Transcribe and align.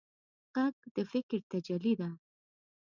غږ 0.55 0.75
د 0.95 0.97
فکر 1.11 1.39
تجلی 1.51 1.93
ده 1.99 2.09